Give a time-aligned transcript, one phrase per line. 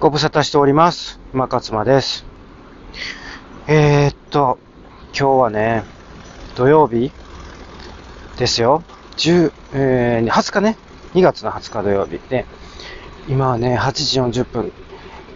[0.00, 1.20] ご無沙汰しております。
[1.32, 2.26] 馬勝間です。
[3.68, 4.58] えー、っと、
[5.18, 5.84] 今日はね、
[6.56, 7.12] 土曜日
[8.36, 8.82] ですよ。
[9.16, 10.76] 10、えー、20日ね。
[11.14, 12.44] 2月の20日土曜日で、
[13.28, 14.72] 今はね、8時40分。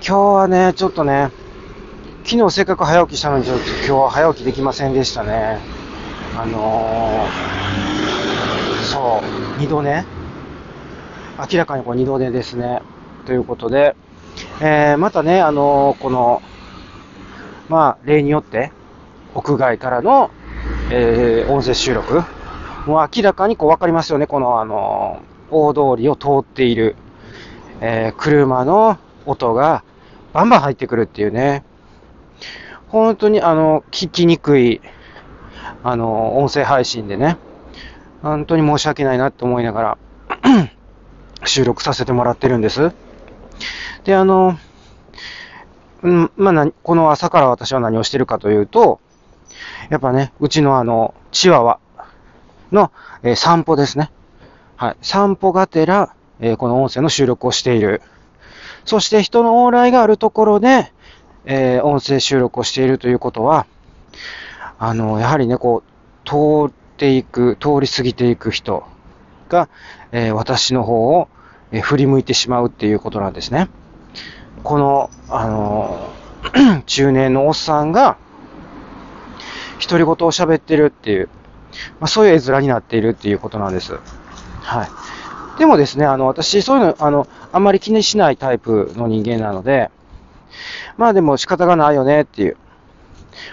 [0.05, 1.31] 今日はね、ちょっとね、
[2.25, 5.61] 昨日せっかく早起きしたのに、ちょっと今日は早起きできませんでしたね。
[6.37, 9.23] あのー、そ
[9.57, 10.05] う、二度寝
[11.39, 12.83] 明らかにこう二度寝ですね。
[13.25, 13.95] ということで、
[14.61, 16.43] えー、またね、あのーこの、
[17.69, 18.73] まあ、例によって、
[19.35, 20.31] 屋外からの、
[20.91, 22.23] えー音声収録。
[22.87, 26.97] もう明らかにこう分かりますよね、この、あの大通りを通っている、
[27.81, 29.85] え車の音が
[30.33, 31.63] バンバン入ってくるっていうね。
[32.89, 34.81] 本当に、あの、聞きにくい、
[35.85, 37.37] あの、音声配信でね、
[38.23, 39.99] 本当に申し訳ないなって思いながら、
[41.45, 42.93] 収録させてもらってるんです。
[44.09, 44.59] で、あの、
[46.03, 49.01] うん、まあ、この朝から私は何をしてるかというと、
[49.91, 51.79] やっぱね、うちのあの、チワワ
[52.73, 52.91] の、
[53.23, 54.11] えー散歩ですね。
[54.77, 54.97] はい。
[55.03, 58.01] 散歩がてら、えーこの音声の収録をしている。
[58.87, 60.91] そして人の往来があるところで、
[61.45, 63.67] えー音声収録をしているということは、
[64.79, 68.85] あの、やはりね、こう、通っていく、通り過ぎていく人
[69.51, 69.69] が、
[70.13, 71.29] え私の方を、
[71.73, 73.69] え振り向いてしまうっていうことなんですね。
[74.63, 76.11] この、あの
[76.87, 78.17] 中年のおっさんが、
[79.81, 81.29] 独り言を喋ってるっていう、
[82.01, 83.99] まあ、そういう絵面になっているっていうことなんです。
[84.63, 85.59] はい。
[85.59, 89.91] でもですね、あの、私、そういうの、あの、あんまり気にしないタイプの人間なので、
[90.97, 92.57] まあでも仕方がないよねっていう。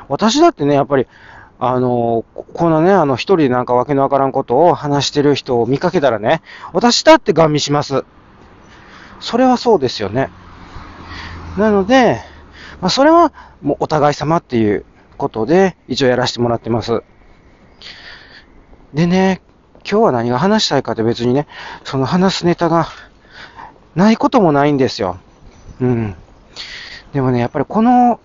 [0.08, 1.08] 私だってね、やっぱり、
[1.60, 6.42] あの、ここのね、あの、一人でなんかわけのわからんことを話してる人を見かけたらね、
[6.74, 8.04] 私だってガン見します。
[9.20, 10.30] それはそうですよね。
[11.58, 12.22] なので、
[12.82, 14.86] まあ、それはもうお互い様っていう
[15.18, 17.04] ことで、一応やらせてもらってます。
[18.94, 19.42] でね、
[19.90, 21.48] 今日は何が話したいかって別にね、
[21.84, 22.88] その話すネタが
[23.96, 25.18] ないこともないんですよ。
[25.80, 26.16] うん。
[27.14, 28.20] でもね、やっぱりこの、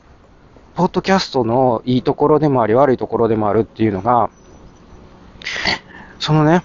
[0.75, 4.31] ポッドキャストのいいところでもあり悪いところでもあるっていうのが、
[6.19, 6.63] そのね、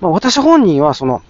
[0.00, 1.22] まあ、私本人はその、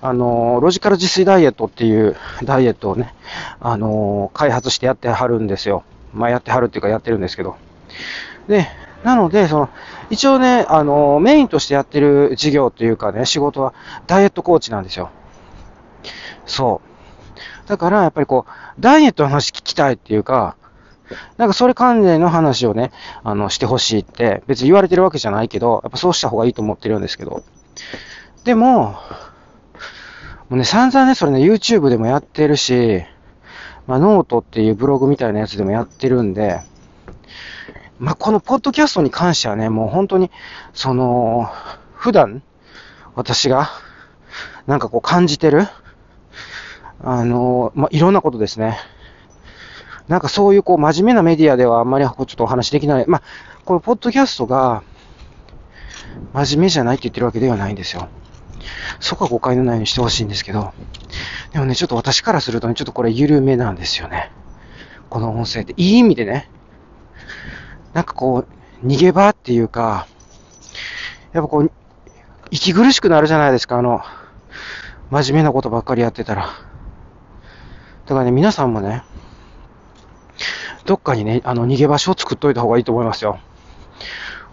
[0.00, 3.14] あの、ロジカル自炊ダイエットっていうダイエットをね、
[3.60, 5.84] あの、開発してやってはるんですよ。
[6.12, 7.56] まあ、やってはるっていうかやってるんですけど。
[8.48, 8.68] で、
[9.04, 9.68] なので、その、
[10.10, 13.74] 一応ね、あの、メインとしてやってる事業っていうかね、仕事は
[14.06, 15.10] ダイエットコーチなんですよ。
[16.46, 17.68] そう。
[17.68, 20.56] だから、やっぱりこう、ダイエットの話聞きたいっていうか、
[21.36, 22.90] なんかそれ関連の話をね、
[23.22, 27.42] あの、してほしいって、別に言われてるわけじゃないけど、やっぱそうした方がいいと思ってるんですけど。
[28.44, 28.96] でも、
[30.48, 33.02] もうね、散々ね、それね、YouTube でもやってるし、
[33.86, 36.60] まあ、ノートっていうブログみたいなやつでもやってるんで、
[37.98, 40.30] まあ、このポッドキャストに関してはね、もう本当に、
[40.72, 41.50] その、
[41.94, 42.42] 普段、
[43.16, 43.70] 私が、
[44.66, 45.66] なんかこう感じてる、
[47.02, 48.78] あの、まあ、いろんなことですね。
[50.06, 53.04] なんかそういうこう真面目なメディアではあんまりちょっとお話できない。
[53.08, 53.22] まあ、
[53.64, 54.84] このポッドキャストが、
[56.32, 58.08] 真面目じゃないって言ってるわけではないんですよ。
[59.00, 60.72] そこは誤解のないようにしてほしいんですけど、
[61.52, 64.30] でもね、ちょっと私からするとね、ちょっとこれ緩めなんですよね。
[65.08, 65.74] この音声って。
[65.76, 66.50] いい意味でね。
[67.94, 68.44] なんかこ
[68.82, 70.06] う、逃げ場っていうか、
[71.32, 71.70] やっぱこう、
[72.50, 74.02] 息苦しくなるじゃないですか、あの、
[75.10, 76.48] 真面目なことばっかりやってたら。
[78.06, 79.02] だからね、皆さんもね、
[80.84, 83.38] どっかにね、あの、逃げ場所を作っといた方がいいと思いますよ。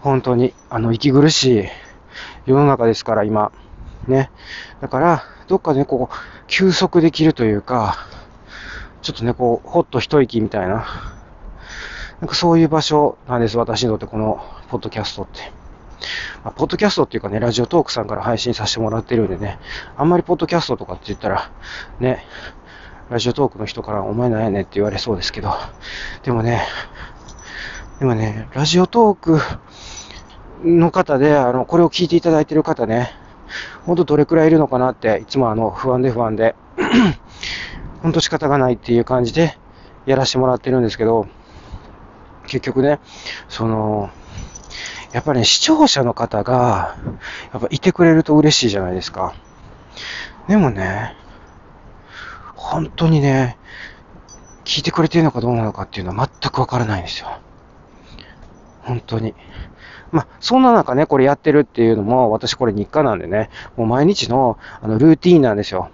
[0.00, 1.64] 本当に、あの、息苦しい
[2.46, 3.52] 世の中ですから、今。
[4.08, 4.30] ね。
[4.80, 6.14] だから、どっかでね、こう、
[6.46, 7.96] 休息できるというか、
[9.02, 10.86] ちょっとね、こう、ほっと一息みたいな、
[12.20, 15.52] なんかそういう場所なんです、私にとって、この、ポッドキャストって。
[16.42, 19.58] まあ、ポッドキャストっていうかね、ラジオトークさんから配信させてもらってるんでね、
[19.96, 21.50] あんまりポッドキャストとかって言ったら、
[22.00, 22.24] ね、
[23.10, 25.54] ラジオトークの人からお前なんやねんって言われそうですけど、
[26.22, 26.62] でもね、
[27.98, 29.38] でもね、ラジオトーク
[30.64, 33.12] の方で、あの、これを聞いていただいてる方ね、
[33.86, 36.54] 本当どれくらいいるのかなって、いつもあの、不安で不安で、
[38.02, 39.58] 本当仕方がないっていう感じで
[40.06, 41.26] やらせてもらってるんですけど、
[42.46, 43.00] 結局ね、
[43.48, 44.10] その、
[45.12, 46.96] やっぱりね、視聴者の方が、
[47.52, 49.34] やっぱいてくれると嬉しいじゃないですか。
[50.48, 51.14] でもね、
[52.56, 53.56] 本当にね、
[54.64, 57.38] 聞いてくれてるのかどうなのかっていうのは全くわからないんですよ。
[58.82, 59.34] 本当に。
[60.14, 65.90] まあ、そんな中ね、これやってるっていうのも、私これ日課なんでね、もう毎日の、あの、ルーティーンなんですよ。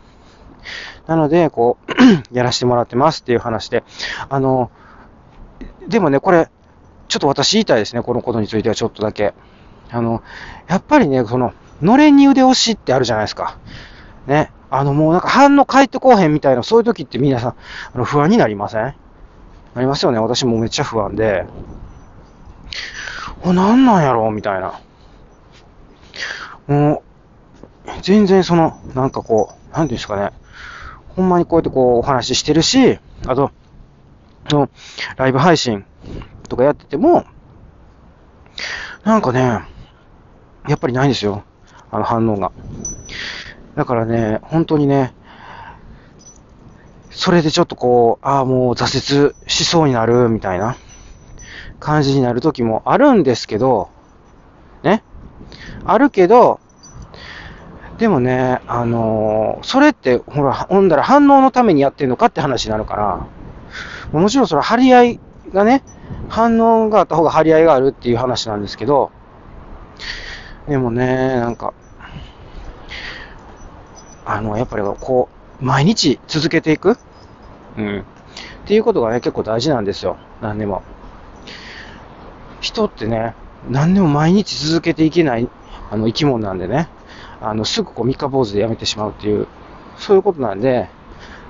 [1.06, 1.92] なので、こう、
[2.36, 3.82] やらせてもらってますっていう話で、
[4.28, 4.70] あの、
[5.88, 6.50] でもね、これ、
[7.08, 9.32] ちょっと私言いたいですね、このことについてはちょっとだけ。
[9.90, 10.22] あの、
[10.68, 13.56] やっぱりね、その、のれんに腕押しってあるじゃないですか。
[14.26, 14.52] ね。
[14.68, 17.54] あの、もうなんか反応返ってこうへんみたいな、そういう時って皆さん、
[17.94, 18.94] あの、不安になりません？
[19.74, 20.18] なりますよね。
[20.18, 21.46] 私もめっちゃ不安で。
[23.42, 24.80] お、なんなんやろみたいな。
[26.66, 27.02] も
[27.86, 30.30] う、全然その、なんかこう、なんていうんですかね。
[31.16, 33.50] ほんまにこうやってこうお話ししてるし、あと、
[34.50, 34.68] の、
[35.16, 35.84] ライブ配信
[36.48, 37.24] とかやってても、
[39.04, 39.40] なんかね、
[40.68, 41.42] やっぱりないんですよ。
[41.90, 42.52] あの反応が。
[43.76, 45.14] だからね、本当にね、
[47.10, 50.76] それでちょっとこう、ああ、もう挫折しそうになる、みたいな
[51.80, 53.90] 感じになる時もあるんですけど、
[54.82, 55.02] ね。
[55.84, 56.60] あるけど、
[57.98, 63.26] でもね、あのー、それって、ほら、ほんだら反応のためにやってんのかって話になるから、
[64.12, 65.20] もちろんそれは張り合い
[65.52, 65.82] がね、
[66.28, 69.10] 反応があった方が張り合いがあるっていう話なんですけど、
[70.68, 71.74] でもね、なんか、
[74.24, 75.28] あの、やっぱりこ
[75.60, 76.96] う、毎日続けていく
[77.76, 78.00] うん。
[78.00, 78.02] っ
[78.66, 80.16] ていうことがね、結構大事なんですよ。
[80.40, 80.82] 何でも。
[82.60, 83.34] 人ってね、
[83.68, 85.48] 何でも毎日続けていけない、
[85.90, 86.88] あの、生き物なんでね、
[87.40, 89.46] あの、すぐこう、三日坊主でやめてしまうっていう、
[89.96, 90.88] そういうことなんで、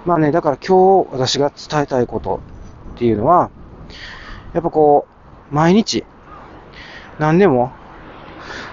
[0.06, 2.40] まあね、だから今日私が伝えたいこと
[2.94, 3.50] っていうのは、
[4.54, 5.06] やっぱこ
[5.50, 6.04] う、毎日、
[7.18, 7.72] 何でも、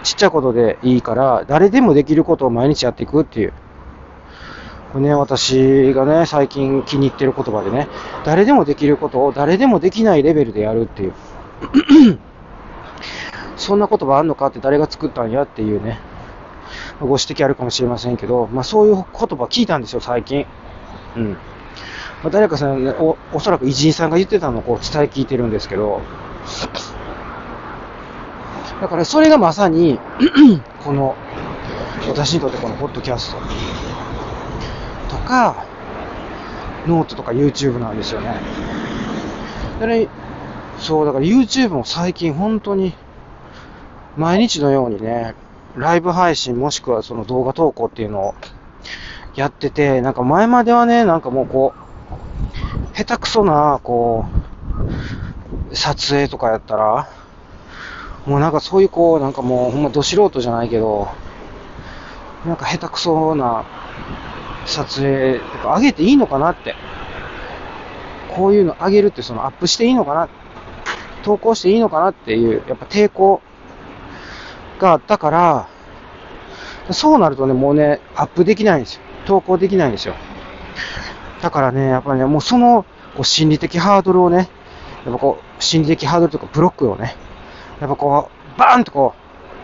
[0.03, 3.53] ちっちゃいことでいいから、誰でもできることを毎日やっていくっていう。
[4.93, 7.87] これね、私がね、最近気に入ってる言葉でね、
[8.23, 11.13] 誰でもできることを誰でもできないレベルでやるっていう。
[13.57, 15.99] そんな言葉あんのかって誰が作ったんやっていうね、
[16.99, 20.45] ご指摘あるかもしれませんけど、まあそういう言葉聞いたんですよ、最近。
[21.15, 21.37] うん。
[22.23, 26.01] まあ、誰かさん、ね、お、おそらく偉人さんが言ってたのをこう伝え聞いてるんですけど、
[28.81, 29.99] だからそれがまさに
[30.83, 31.15] この、
[32.07, 33.35] 私にとってこのポッドキャス
[35.09, 35.65] トとか、
[36.87, 38.39] ノートとか YouTube なんですよね。
[39.79, 40.07] だね、
[40.79, 42.93] そう、だから YouTube も最近本当に
[44.15, 45.35] 毎日のようにね、
[45.75, 48.35] ライブ配信もしくはその動画投稿っていうのを
[49.35, 51.73] やってて、なんか前まではね、なんかもうこ
[52.93, 54.25] う、下手くそな、こ
[55.71, 57.07] う、撮影とかやったら、
[58.25, 61.07] もうなんかそういうこう、なんかもうほんまど素人じゃないけど、
[62.45, 63.65] なんか下手くそな
[64.65, 66.75] 撮影とか上げていいのかなって。
[68.37, 70.29] こういうの上げるってそのアップしていいのかな
[71.27, 73.41] 投稿していいのかなっていう、やっぱ抵抗
[74.79, 75.67] があったから、
[76.91, 79.01] そうなるとね、もうね、アップできないんですよ。
[79.25, 80.15] 投稿できないんですよ。
[81.41, 84.47] だからね、やっぱりね、もうそのこう心理的ハードルをね、
[85.03, 87.17] やっぱこう、心理的ハードルとかブロックをね、
[87.81, 89.13] やっぱこう、バーンとこ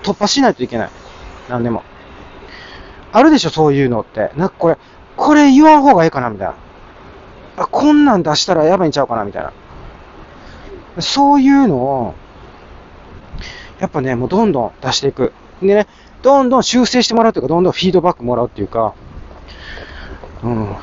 [0.04, 0.90] う、突破しないといけない。
[1.50, 1.84] なんでも。
[3.14, 4.32] あるでしょ、そういうのって。
[4.36, 4.78] なんかこれ、
[5.16, 6.56] これ言わん方がいいかな、みたいな。
[7.56, 9.54] あ、こんなん出したらやばいんちゃうかな、みたいな。
[11.00, 12.14] そういうのを、
[13.80, 15.34] やっぱね、もうどんどん出していく。
[15.62, 15.88] でね、
[16.22, 18.94] どんどん修正してもらうというか、どんどんフィードバックもらうっていうか、
[20.44, 20.76] うん、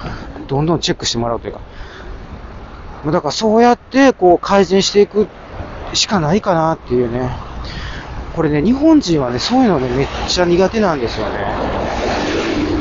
[0.48, 1.60] どんどんチェックしてもらうというか、
[3.06, 5.28] だからそうやってこう改善していく
[5.94, 7.30] しかないかなっていうね。
[8.35, 11.38] これね、日本人はね、そういうのね、めっちゃ苦手なんですよね。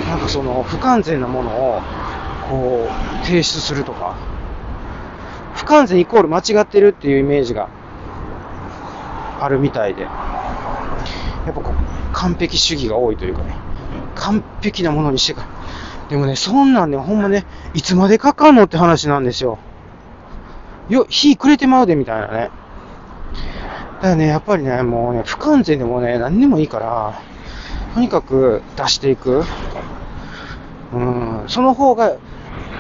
[0.08, 1.82] なんかその、不完全なものを、
[2.50, 4.16] こう、提出するとか。
[5.56, 7.70] 不完全イコール間違ってるっていうイメージが
[9.40, 10.04] あるみたいで。
[10.04, 10.10] や
[11.52, 13.56] っぱこう、完璧主義が多いというかね。
[14.16, 15.48] 完璧なものにしてから。
[16.10, 19.60] でもね、そんなんね、ほんまね、いつまでかかんのって話なんですよ。
[20.90, 22.50] よ、火くれてまうで、みたいなね。
[23.98, 27.22] だからね、やっぱりね、もうね、不完全でもね、何でもいいから、
[27.94, 29.44] とにかく出していく。
[30.94, 32.14] うん、その方が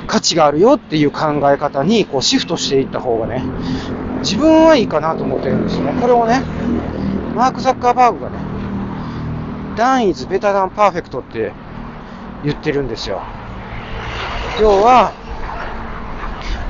[0.10, 3.44] 価値があるよっていう考え方にこうシフトしていった方がね、
[4.22, 6.02] 自分はいいかなと思ってるんですよね。
[6.02, 6.42] これをね、
[7.36, 8.38] マーク・ザッカーバーグがね、
[9.76, 11.54] done is better than perfect って
[12.44, 13.22] 言ってるんですよ。
[14.60, 15.14] 要は、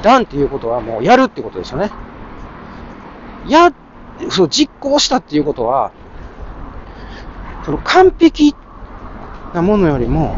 [0.04, 1.92] done っていうことはもうやるってことですよね。
[3.48, 3.72] や、
[4.30, 5.92] そう、実行したっていうことは、
[7.64, 8.54] その完璧
[9.54, 10.38] なものよりも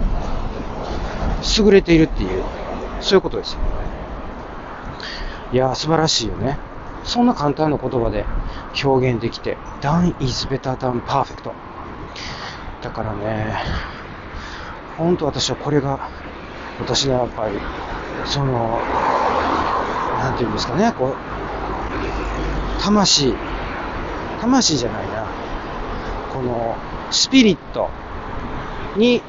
[1.58, 2.44] 優れているっていう、
[3.02, 3.60] そういうことですよ。
[5.54, 6.58] いや素晴らしいよね。
[7.04, 8.26] そんな簡単な言葉で
[8.84, 11.52] 表現できて、done is better than perfect。
[12.82, 13.58] だからね、
[14.98, 16.10] 本当私はこれが、
[16.80, 17.58] 私のやっぱり
[18.26, 18.80] その、
[20.20, 21.16] なんていうんですかね、こう、
[22.82, 23.34] 魂、
[24.40, 25.26] 魂じゃないな、
[26.34, 26.76] この、
[27.12, 27.90] スピリット
[28.96, 29.22] に、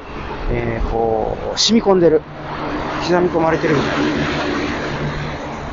[0.51, 2.21] えー、こう、染み込んでる。
[3.03, 3.95] 刻み込まれてるみたいな。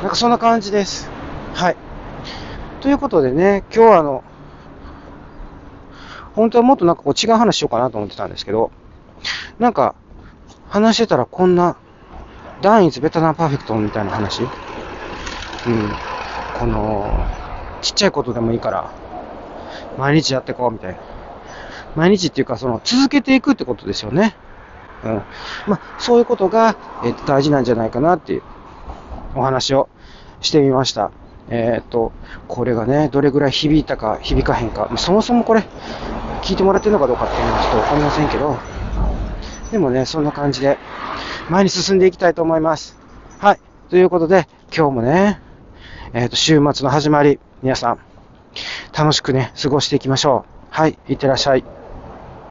[0.02, 1.08] なんかそんな感じです。
[1.54, 1.76] はい。
[2.80, 4.24] ということでね、今日はあの、
[6.34, 8.70] 本当はもっとなんかこう違う話しようかなと思ってたんですけど、
[9.58, 9.94] なんか、
[10.68, 11.76] 話してたらこんな、
[12.62, 15.96] ダンイズベタナパーフェクトみたいな話うん。
[16.58, 17.26] この、
[17.82, 18.90] ちっちゃいことでもいいから、
[19.98, 20.98] 毎日やってこうみたいな。
[21.96, 24.34] 毎日っていうか、その、続けていくってことですよね。
[25.04, 25.22] うん。
[25.66, 28.42] まあ、そういうことが、えっ、と、大事なんじゃないかなっていう
[29.34, 29.88] お話を
[30.40, 31.10] してみました。
[31.48, 32.12] えー、っと、
[32.48, 35.64] これがね、どれぐらい響いたか、響かへんか、まあ、そもそもこれ、
[36.42, 38.56] 聞いてもらってるのかどうかっていうのはちょっとわかりませんけど、
[39.72, 40.78] でもね、そんな感じで、
[41.48, 42.96] 前に進んでいきたいと思います。
[43.38, 43.60] はい。
[43.88, 45.40] ということで、今日もね、
[46.12, 47.98] えっ、と、週末の始まり、皆さん、
[48.96, 50.66] 楽しくね、過ごしていきましょう。
[50.70, 50.98] はい。
[51.08, 51.79] いってらっしゃい。